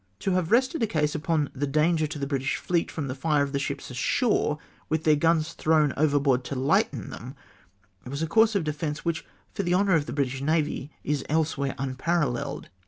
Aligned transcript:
To 0.21 0.31
have 0.31 0.51
rested 0.51 0.81
a 0.81 0.87
case 0.87 1.13
upon 1.13 1.51
the 1.53 1.67
danger 1.67 2.07
to 2.07 2.17
the 2.17 2.25
British 2.25 2.55
fleet 2.55 2.89
from 2.89 3.07
the 3.07 3.13
fire 3.13 3.43
of 3.43 3.51
the 3.51 3.59
ships 3.59 3.91
a.shore, 3.91 4.57
with 4.89 5.03
their 5.03 5.15
guns 5.15 5.53
thrown 5.53 5.93
overboard 5.95 6.43
to 6.45 6.55
lighten 6.55 7.09
tliem, 7.11 7.35
was 8.09 8.23
a 8.23 8.27
coiu^se 8.27 8.55
of 8.55 8.63
defence 8.63 9.05
which, 9.05 9.23
for 9.53 9.61
the 9.61 9.75
honour 9.75 9.93
of 9.93 10.07
the 10.07 10.13
British 10.13 10.41
navy, 10.41 10.91
is 11.03 11.23
elsewhere 11.29 11.75
unparalleled. 11.77 12.69